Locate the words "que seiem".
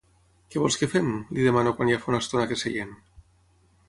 2.53-2.97